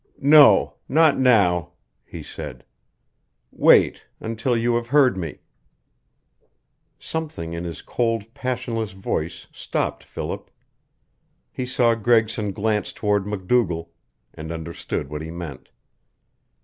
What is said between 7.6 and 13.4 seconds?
his cold, passionless voice stopped Philip. He saw Gregson glance toward